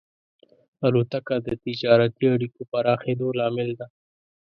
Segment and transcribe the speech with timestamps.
[0.85, 3.87] الوتکه د تجارتي اړیکو پراخېدلو لامل ده.